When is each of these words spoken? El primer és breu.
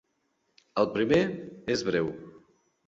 El 0.85 0.89
primer 0.95 1.21
és 1.77 1.87
breu. 1.93 2.13